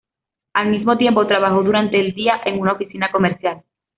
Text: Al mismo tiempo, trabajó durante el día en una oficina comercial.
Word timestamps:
Al 0.53 0.71
mismo 0.71 0.97
tiempo, 0.97 1.27
trabajó 1.27 1.61
durante 1.61 1.99
el 1.99 2.15
día 2.15 2.41
en 2.45 2.59
una 2.59 2.71
oficina 2.71 3.11
comercial. 3.11 3.61